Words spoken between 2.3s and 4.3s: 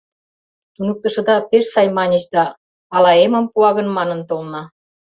да ала эмым пуа гын манын